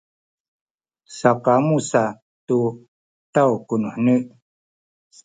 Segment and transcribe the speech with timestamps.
[1.17, 2.03] sakamu sa
[2.47, 2.57] tu
[3.33, 4.15] taw kuheni.